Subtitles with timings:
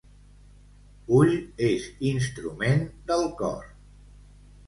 [1.17, 1.33] Ull
[1.67, 3.63] és instrument del cor.